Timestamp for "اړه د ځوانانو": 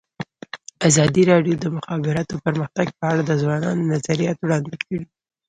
3.11-3.89